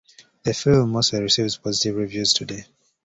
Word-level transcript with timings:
The 0.41 0.55
film 0.55 0.93
mostly 0.93 1.19
receives 1.21 1.57
positive 1.57 1.95
reviews 1.97 2.33
today. 2.33 2.65